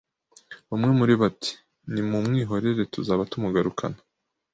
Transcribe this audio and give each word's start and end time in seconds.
Umwe 0.73 0.91
muri 0.99 1.13
bo 1.19 1.23
ati”nimumwihorere 1.29 2.83
tuzaba 2.93 3.27
tumugarukana, 3.31 3.99